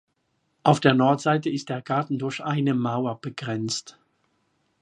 [0.63, 3.99] Auf der Nordseite ist der Garten durch eine Mauer begrenzt.